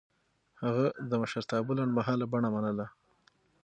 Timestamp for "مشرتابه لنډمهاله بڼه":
1.21-2.49